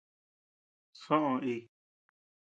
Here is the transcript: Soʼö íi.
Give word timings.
Soʼö 1.01 1.33
íi. 1.51 1.57